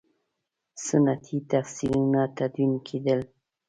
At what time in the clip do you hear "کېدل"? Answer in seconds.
2.87-3.19